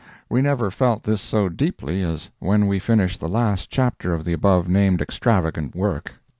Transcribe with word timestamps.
We 0.31 0.41
never 0.41 0.71
felt 0.71 1.03
this 1.03 1.21
so 1.21 1.47
deeply 1.47 2.01
as 2.01 2.31
when 2.39 2.65
we 2.65 2.79
finished 2.79 3.19
the 3.19 3.29
last 3.29 3.69
chapter 3.69 4.15
of 4.15 4.25
the 4.25 4.33
above 4.33 4.67
named 4.67 4.99
extravagant 4.99 5.75
work. 5.75 6.15